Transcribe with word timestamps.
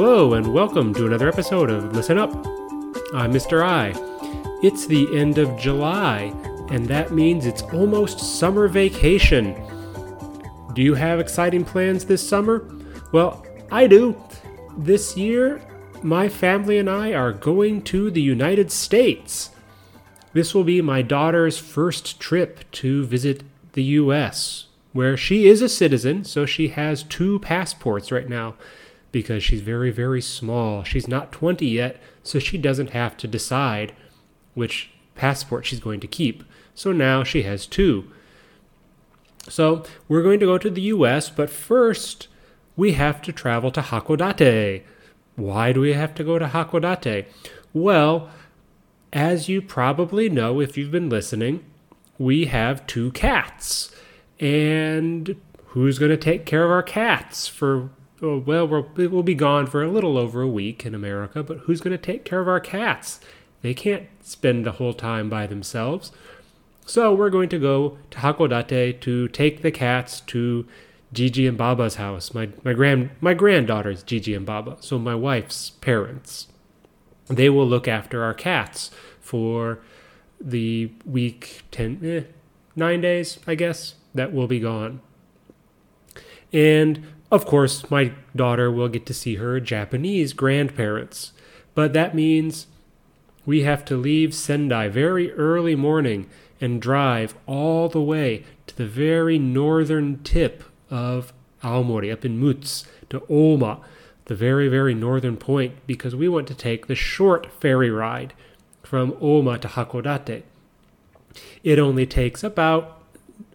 Hello, 0.00 0.34
and 0.34 0.54
welcome 0.54 0.94
to 0.94 1.06
another 1.06 1.28
episode 1.28 1.70
of 1.70 1.92
Listen 1.92 2.18
Up. 2.18 2.32
I'm 3.12 3.32
Mr. 3.32 3.64
I. 3.64 3.92
It's 4.62 4.86
the 4.86 5.08
end 5.12 5.38
of 5.38 5.58
July, 5.58 6.32
and 6.70 6.86
that 6.86 7.10
means 7.10 7.46
it's 7.46 7.62
almost 7.62 8.20
summer 8.20 8.68
vacation. 8.68 9.60
Do 10.72 10.82
you 10.82 10.94
have 10.94 11.18
exciting 11.18 11.64
plans 11.64 12.04
this 12.04 12.26
summer? 12.26 12.70
Well, 13.10 13.44
I 13.72 13.88
do. 13.88 14.16
This 14.76 15.16
year, 15.16 15.60
my 16.00 16.28
family 16.28 16.78
and 16.78 16.88
I 16.88 17.12
are 17.12 17.32
going 17.32 17.82
to 17.82 18.08
the 18.08 18.22
United 18.22 18.70
States. 18.70 19.50
This 20.32 20.54
will 20.54 20.62
be 20.62 20.80
my 20.80 21.02
daughter's 21.02 21.58
first 21.58 22.20
trip 22.20 22.70
to 22.70 23.04
visit 23.04 23.42
the 23.72 23.82
US, 23.82 24.68
where 24.92 25.16
she 25.16 25.48
is 25.48 25.60
a 25.60 25.68
citizen, 25.68 26.22
so 26.22 26.46
she 26.46 26.68
has 26.68 27.02
two 27.02 27.40
passports 27.40 28.12
right 28.12 28.28
now 28.28 28.54
because 29.12 29.42
she's 29.42 29.60
very, 29.60 29.90
very 29.90 30.20
small. 30.20 30.84
She's 30.84 31.08
not 31.08 31.32
20 31.32 31.66
yet, 31.66 32.00
so 32.22 32.38
she 32.38 32.58
doesn't 32.58 32.90
have 32.90 33.16
to 33.18 33.26
decide 33.26 33.94
which 34.54 34.90
passport 35.14 35.66
she's 35.66 35.80
going 35.80 36.00
to 36.00 36.06
keep. 36.06 36.44
So 36.74 36.92
now 36.92 37.24
she 37.24 37.42
has 37.42 37.66
two. 37.66 38.10
So 39.48 39.84
we're 40.08 40.22
going 40.22 40.40
to 40.40 40.46
go 40.46 40.58
to 40.58 40.70
the 40.70 40.82
US, 40.82 41.30
but 41.30 41.50
first 41.50 42.28
we 42.76 42.92
have 42.92 43.22
to 43.22 43.32
travel 43.32 43.70
to 43.72 43.80
Hakodate. 43.80 44.82
Why 45.36 45.72
do 45.72 45.80
we 45.80 45.94
have 45.94 46.14
to 46.16 46.24
go 46.24 46.38
to 46.38 46.46
Hakodate? 46.46 47.26
Well, 47.72 48.30
as 49.12 49.48
you 49.48 49.62
probably 49.62 50.28
know 50.28 50.60
if 50.60 50.76
you've 50.76 50.90
been 50.90 51.08
listening, 51.08 51.64
we 52.18 52.46
have 52.46 52.86
two 52.86 53.10
cats. 53.12 53.94
And 54.38 55.36
who's 55.68 55.98
going 55.98 56.10
to 56.10 56.16
take 56.16 56.44
care 56.44 56.64
of 56.64 56.70
our 56.70 56.82
cats 56.82 57.48
for 57.48 57.90
oh, 58.22 58.38
well, 58.38 58.66
we'll, 58.66 59.22
be 59.22 59.34
gone 59.34 59.66
for 59.66 59.82
a 59.82 59.90
little 59.90 60.18
over 60.18 60.42
a 60.42 60.48
week 60.48 60.84
in 60.84 60.94
America, 60.94 61.42
but 61.42 61.58
who's 61.60 61.80
going 61.80 61.96
to 61.96 62.02
take 62.02 62.24
care 62.24 62.40
of 62.40 62.48
our 62.48 62.60
cats? 62.60 63.20
They 63.62 63.74
can't 63.74 64.06
spend 64.22 64.64
the 64.64 64.72
whole 64.72 64.92
time 64.92 65.28
by 65.28 65.46
themselves. 65.46 66.12
So 66.86 67.14
we're 67.14 67.30
going 67.30 67.48
to 67.50 67.58
go 67.58 67.98
to 68.10 68.18
Hakodate 68.18 69.00
to 69.00 69.28
take 69.28 69.62
the 69.62 69.70
cats 69.70 70.20
to 70.20 70.66
Gigi 71.12 71.46
and 71.46 71.58
Baba's 71.58 71.96
house. 71.96 72.32
My 72.34 72.50
my 72.64 72.72
grand 72.72 73.10
my 73.20 73.34
granddaughters 73.34 74.02
Gigi 74.02 74.34
and 74.34 74.46
Baba, 74.46 74.76
so 74.80 74.98
my 74.98 75.14
wife's 75.14 75.70
parents. 75.70 76.48
They 77.26 77.50
will 77.50 77.66
look 77.66 77.86
after 77.86 78.22
our 78.22 78.34
cats 78.34 78.90
for 79.20 79.80
the 80.40 80.90
week 81.04 81.62
10 81.72 82.00
eh, 82.02 82.22
9 82.74 83.00
days, 83.00 83.38
I 83.46 83.54
guess, 83.54 83.96
that 84.14 84.32
will 84.32 84.46
be 84.46 84.60
gone. 84.60 85.00
And 86.52 87.04
of 87.30 87.44
course, 87.44 87.90
my 87.90 88.12
daughter 88.34 88.70
will 88.70 88.88
get 88.88 89.06
to 89.06 89.14
see 89.14 89.36
her 89.36 89.60
Japanese 89.60 90.32
grandparents, 90.32 91.32
but 91.74 91.92
that 91.92 92.14
means 92.14 92.66
we 93.44 93.62
have 93.62 93.84
to 93.86 93.96
leave 93.96 94.34
Sendai 94.34 94.88
very 94.88 95.32
early 95.32 95.74
morning 95.74 96.28
and 96.60 96.82
drive 96.82 97.34
all 97.46 97.88
the 97.88 98.02
way 98.02 98.44
to 98.66 98.76
the 98.76 98.86
very 98.86 99.38
northern 99.38 100.22
tip 100.22 100.64
of 100.90 101.32
Aomori, 101.62 102.12
up 102.12 102.24
in 102.24 102.40
Mutsu, 102.40 102.86
to 103.10 103.22
Oma, 103.28 103.80
the 104.26 104.34
very, 104.34 104.68
very 104.68 104.94
northern 104.94 105.36
point, 105.36 105.74
because 105.86 106.14
we 106.14 106.28
want 106.28 106.46
to 106.48 106.54
take 106.54 106.86
the 106.86 106.94
short 106.94 107.50
ferry 107.60 107.90
ride 107.90 108.32
from 108.82 109.16
Oma 109.20 109.58
to 109.58 109.68
Hakodate. 109.68 110.42
It 111.62 111.78
only 111.78 112.06
takes 112.06 112.42
about 112.42 113.02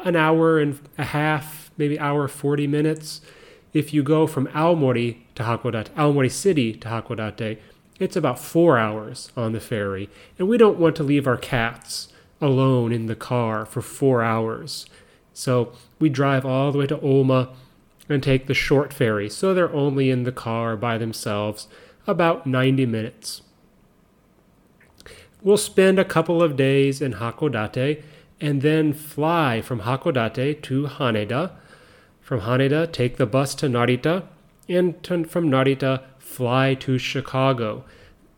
an 0.00 0.16
hour 0.16 0.58
and 0.58 0.78
a 0.98 1.04
half, 1.04 1.70
maybe 1.76 1.98
hour 1.98 2.28
40 2.28 2.66
minutes 2.66 3.20
if 3.72 3.92
you 3.92 4.02
go 4.02 4.26
from 4.26 4.46
Aomori 4.48 5.18
to 5.34 5.42
Hakodate, 5.42 5.90
Aomori 5.90 6.30
City 6.30 6.72
to 6.74 6.88
Hakodate, 6.88 7.58
it's 7.98 8.16
about 8.16 8.38
four 8.38 8.78
hours 8.78 9.30
on 9.36 9.52
the 9.52 9.60
ferry, 9.60 10.08
and 10.38 10.48
we 10.48 10.58
don't 10.58 10.78
want 10.78 10.96
to 10.96 11.02
leave 11.02 11.26
our 11.26 11.36
cats 11.36 12.08
alone 12.40 12.92
in 12.92 13.06
the 13.06 13.16
car 13.16 13.64
for 13.64 13.80
four 13.80 14.22
hours. 14.22 14.86
So 15.32 15.72
we 15.98 16.08
drive 16.08 16.44
all 16.44 16.72
the 16.72 16.78
way 16.78 16.86
to 16.86 17.00
Oma 17.00 17.50
and 18.08 18.22
take 18.22 18.46
the 18.46 18.54
short 18.54 18.92
ferry, 18.92 19.28
so 19.28 19.54
they're 19.54 19.72
only 19.72 20.10
in 20.10 20.24
the 20.24 20.32
car 20.32 20.76
by 20.76 20.98
themselves 20.98 21.68
about 22.06 22.46
90 22.46 22.86
minutes. 22.86 23.42
We'll 25.42 25.56
spend 25.56 25.98
a 25.98 26.04
couple 26.04 26.42
of 26.42 26.56
days 26.56 27.00
in 27.00 27.14
Hakodate 27.14 28.02
and 28.40 28.62
then 28.62 28.92
fly 28.92 29.62
from 29.62 29.80
Hakodate 29.80 30.62
to 30.62 30.84
Haneda 30.84 31.52
from 32.26 32.40
Haneda, 32.40 32.90
take 32.90 33.18
the 33.18 33.24
bus 33.24 33.54
to 33.54 33.68
Narita, 33.68 34.24
and 34.68 35.00
to, 35.04 35.22
from 35.26 35.48
Narita, 35.48 36.02
fly 36.18 36.74
to 36.74 36.98
Chicago. 36.98 37.84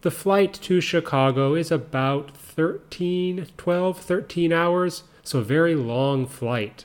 The 0.00 0.10
flight 0.10 0.52
to 0.54 0.80
Chicago 0.80 1.54
is 1.54 1.70
about 1.70 2.36
13, 2.36 3.46
12, 3.56 4.00
13 4.00 4.52
hours, 4.52 5.04
so 5.22 5.38
a 5.38 5.42
very 5.42 5.76
long 5.76 6.26
flight. 6.26 6.84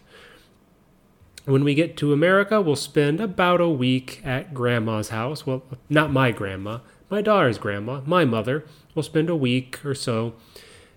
When 1.46 1.64
we 1.64 1.74
get 1.74 1.98
to 1.98 2.14
America, 2.14 2.62
we'll 2.62 2.76
spend 2.76 3.20
about 3.20 3.62
a 3.62 3.68
week 3.68 4.22
at 4.24 4.54
grandma's 4.54 5.10
house. 5.10 5.44
Well, 5.44 5.64
not 5.90 6.12
my 6.12 6.32
grandma, 6.32 6.82
my 7.10 7.24
daughter's 7.24 7.58
grandma, 7.58 8.02
my 8.06 8.26
mother. 8.26 8.64
We'll 8.94 9.02
spend 9.02 9.28
a 9.28 9.36
week 9.36 9.84
or 9.84 9.96
so 9.96 10.36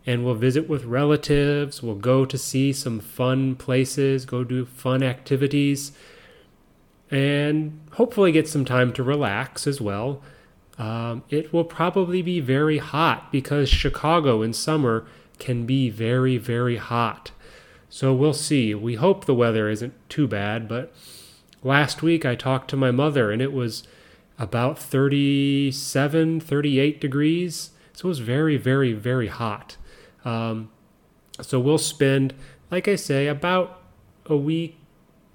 and 0.06 0.25
we'll 0.25 0.34
visit 0.34 0.69
with 0.69 0.84
relatives. 0.84 1.82
We'll 1.82 1.94
go 1.94 2.25
to 2.25 2.37
see 2.37 2.72
some 2.72 3.00
fun 3.00 3.56
places, 3.56 4.26
go 4.26 4.44
do 4.44 4.65
fun 4.65 5.03
activities, 5.03 5.92
and 7.10 7.81
hopefully 7.92 8.32
get 8.32 8.48
some 8.48 8.65
time 8.65 8.92
to 8.94 9.03
relax 9.03 9.66
as 9.66 9.81
well. 9.81 10.22
Um, 10.78 11.22
it 11.31 11.53
will 11.53 11.65
probably 11.65 12.20
be 12.20 12.41
very 12.41 12.78
hot 12.78 13.31
because 13.31 13.69
Chicago 13.69 14.42
in 14.42 14.53
summer 14.53 15.06
can 15.38 15.66
be 15.66 15.88
very, 15.91 16.36
very 16.36 16.76
hot. 16.76 17.31
So 17.88 18.12
we'll 18.12 18.34
see. 18.34 18.75
We 18.75 18.97
hope 18.97 19.25
the 19.25 19.34
weather 19.34 19.69
isn't 19.69 19.94
too 20.09 20.26
bad, 20.26 20.66
but 20.69 20.92
last 21.62 22.03
week 22.03 22.25
I 22.26 22.34
talked 22.34 22.69
to 22.71 22.76
my 22.76 22.91
mother 22.91 23.31
and 23.31 23.41
it 23.41 23.53
was 23.53 23.84
about 24.36 24.78
37, 24.78 26.41
38 26.41 27.00
degrees. 27.00 27.71
So 27.92 28.06
it 28.06 28.09
was 28.09 28.19
very, 28.19 28.56
very, 28.56 28.92
very 28.92 29.28
hot. 29.28 29.76
Um, 30.24 30.70
so 31.40 31.58
we'll 31.58 31.78
spend, 31.78 32.34
like 32.70 32.88
I 32.88 32.96
say, 32.96 33.26
about 33.26 33.82
a 34.26 34.36
week, 34.36 34.78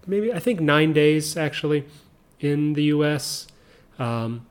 maybe 0.08 0.34
I 0.34 0.40
think 0.40 0.60
nine 0.60 0.94
days 0.94 1.38
actually 1.38 1.86
in 2.40 2.74
the 2.74 2.84
U.S. 2.86 3.48
Um, 3.98 4.48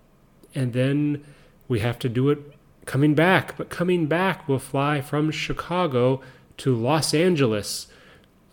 and 0.54 0.72
then 0.72 1.24
we 1.66 1.80
have 1.80 1.98
to 2.00 2.08
do 2.08 2.30
it 2.30 2.38
coming 2.86 3.14
back. 3.14 3.56
But 3.56 3.70
coming 3.70 4.06
back, 4.06 4.48
we'll 4.48 4.58
fly 4.58 5.00
from 5.00 5.30
Chicago 5.30 6.20
to 6.58 6.74
Los 6.74 7.14
Angeles. 7.14 7.86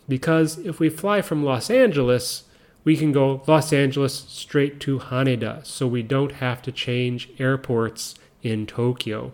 Because 0.08 0.58
if 0.58 0.78
we 0.78 0.88
fly 0.88 1.22
from 1.22 1.44
Los 1.44 1.70
Angeles, 1.70 2.44
we 2.84 2.96
can 2.96 3.10
go 3.10 3.42
Los 3.46 3.72
Angeles 3.72 4.14
straight 4.28 4.78
to 4.80 5.00
Haneda, 5.00 5.66
so 5.66 5.88
we 5.88 6.02
don't 6.02 6.32
have 6.32 6.62
to 6.62 6.70
change 6.70 7.28
airports 7.40 8.14
in 8.42 8.64
Tokyo. 8.64 9.32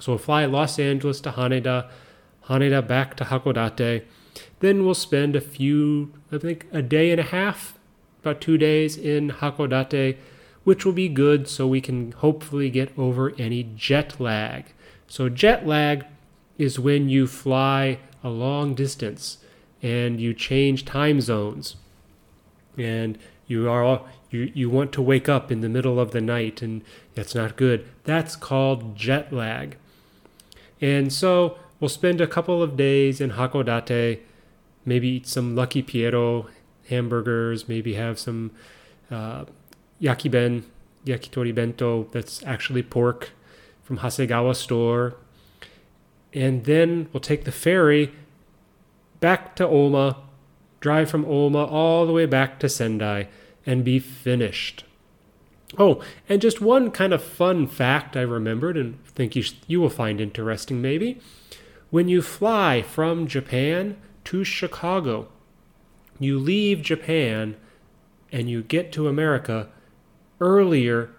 So 0.00 0.12
we'll 0.12 0.18
fly 0.18 0.44
Los 0.46 0.78
Angeles 0.78 1.20
to 1.22 1.32
Haneda, 1.32 1.88
Haneda 2.46 2.86
back 2.86 3.16
to 3.16 3.24
Hakodate. 3.24 4.04
Then 4.60 4.84
we'll 4.84 4.94
spend 4.94 5.36
a 5.36 5.40
few, 5.40 6.12
I 6.32 6.38
think, 6.38 6.66
a 6.72 6.82
day 6.82 7.10
and 7.10 7.20
a 7.20 7.24
half, 7.24 7.78
about 8.20 8.40
two 8.40 8.58
days 8.58 8.96
in 8.96 9.30
Hakodate, 9.30 10.16
which 10.64 10.84
will 10.84 10.92
be 10.92 11.08
good 11.08 11.48
so 11.48 11.66
we 11.66 11.80
can 11.80 12.12
hopefully 12.12 12.70
get 12.70 12.96
over 12.98 13.32
any 13.38 13.68
jet 13.76 14.20
lag. 14.20 14.72
So, 15.06 15.28
jet 15.28 15.66
lag 15.66 16.06
is 16.58 16.78
when 16.78 17.08
you 17.08 17.26
fly 17.26 17.98
a 18.22 18.28
long 18.28 18.74
distance 18.74 19.38
and 19.82 20.20
you 20.20 20.34
change 20.34 20.84
time 20.84 21.20
zones 21.20 21.76
and 22.76 23.18
you 23.46 23.68
are 23.68 24.02
you, 24.30 24.52
you 24.54 24.70
want 24.70 24.92
to 24.92 25.02
wake 25.02 25.28
up 25.28 25.50
in 25.50 25.60
the 25.60 25.68
middle 25.68 25.98
of 25.98 26.12
the 26.12 26.20
night 26.20 26.62
and 26.62 26.82
that's 27.14 27.34
not 27.34 27.56
good. 27.56 27.88
That's 28.04 28.36
called 28.36 28.94
jet 28.94 29.32
lag. 29.32 29.76
And 30.80 31.12
so 31.12 31.58
we'll 31.78 31.88
spend 31.88 32.20
a 32.20 32.26
couple 32.26 32.62
of 32.62 32.76
days 32.76 33.20
in 33.20 33.32
Hakodate, 33.32 34.20
maybe 34.84 35.08
eat 35.08 35.26
some 35.26 35.54
Lucky 35.54 35.82
Pierrot 35.82 36.46
hamburgers, 36.88 37.68
maybe 37.68 37.94
have 37.94 38.18
some 38.18 38.50
uh, 39.10 39.44
yakiben, 40.00 40.64
yakitori 41.04 41.54
bento 41.54 42.04
that's 42.12 42.42
actually 42.44 42.82
pork 42.82 43.30
from 43.82 43.98
Hasegawa 43.98 44.54
store. 44.54 45.14
And 46.32 46.64
then 46.64 47.08
we'll 47.12 47.20
take 47.20 47.44
the 47.44 47.52
ferry 47.52 48.12
back 49.20 49.56
to 49.56 49.66
Oma, 49.66 50.16
drive 50.80 51.10
from 51.10 51.24
Oma 51.24 51.64
all 51.64 52.06
the 52.06 52.12
way 52.12 52.26
back 52.26 52.58
to 52.60 52.68
Sendai, 52.68 53.26
and 53.66 53.84
be 53.84 53.98
finished. 53.98 54.84
Oh, 55.78 56.02
and 56.28 56.42
just 56.42 56.60
one 56.60 56.90
kind 56.90 57.12
of 57.12 57.22
fun 57.22 57.66
fact 57.66 58.16
I 58.16 58.22
remembered 58.22 58.76
and 58.76 59.04
think 59.06 59.36
you, 59.36 59.44
you 59.66 59.80
will 59.80 59.90
find 59.90 60.20
interesting 60.20 60.82
maybe. 60.82 61.20
When 61.90 62.08
you 62.08 62.22
fly 62.22 62.82
from 62.82 63.26
Japan 63.26 63.96
to 64.24 64.44
Chicago, 64.44 65.28
you 66.18 66.38
leave 66.38 66.82
Japan 66.82 67.56
and 68.32 68.50
you 68.50 68.62
get 68.62 68.92
to 68.92 69.08
America 69.08 69.68
earlier 70.40 71.10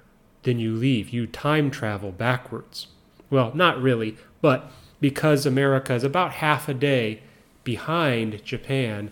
than 0.43 0.59
you 0.59 0.75
leave. 0.75 1.09
You 1.09 1.27
time 1.27 1.71
travel 1.71 2.11
backwards. 2.11 2.87
Well, 3.29 3.51
not 3.55 3.81
really, 3.81 4.17
but 4.41 4.71
because 4.99 5.45
America 5.45 5.93
is 5.93 6.03
about 6.03 6.33
half 6.33 6.67
a 6.67 6.73
day 6.73 7.21
behind 7.63 8.43
Japan, 8.43 9.11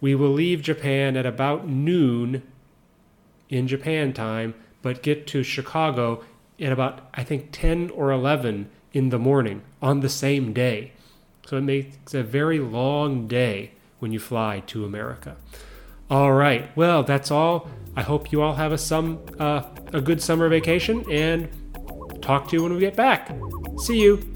we 0.00 0.14
will 0.14 0.30
leave 0.30 0.62
Japan 0.62 1.16
at 1.16 1.26
about 1.26 1.68
noon 1.68 2.42
in 3.50 3.68
Japan 3.68 4.14
time, 4.14 4.54
but 4.80 5.02
get 5.02 5.26
to 5.26 5.42
Chicago 5.42 6.24
at 6.58 6.72
about, 6.72 7.08
I 7.12 7.24
think, 7.24 7.48
10 7.52 7.90
or 7.90 8.10
11 8.10 8.70
in 8.92 9.10
the 9.10 9.18
morning 9.18 9.62
on 9.82 10.00
the 10.00 10.08
same 10.08 10.52
day. 10.52 10.92
So 11.46 11.56
it 11.56 11.62
makes 11.62 12.14
a 12.14 12.22
very 12.22 12.60
long 12.60 13.26
day 13.26 13.72
when 13.98 14.12
you 14.12 14.20
fly 14.20 14.62
to 14.68 14.84
America. 14.84 15.36
All 16.08 16.32
right. 16.32 16.74
Well, 16.76 17.02
that's 17.02 17.30
all. 17.30 17.68
I 17.96 18.02
hope 18.02 18.32
you 18.32 18.42
all 18.42 18.54
have 18.54 18.72
a 18.72 18.78
some 18.78 19.20
uh, 19.38 19.62
a 19.92 20.00
good 20.00 20.22
summer 20.22 20.48
vacation 20.48 21.04
and 21.10 21.48
talk 22.22 22.48
to 22.48 22.56
you 22.56 22.62
when 22.62 22.72
we 22.72 22.80
get 22.80 22.96
back. 22.96 23.34
See 23.78 24.00
you. 24.00 24.29